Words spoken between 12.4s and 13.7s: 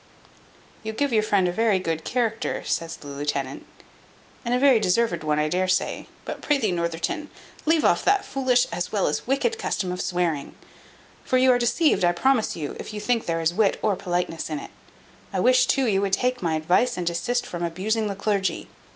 you, if you think there is